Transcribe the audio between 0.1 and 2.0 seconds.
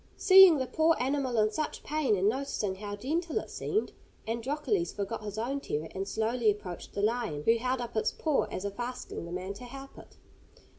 Seeing the poor animal in such